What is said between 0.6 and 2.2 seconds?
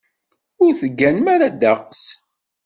Ur tegganem ara ddeqs.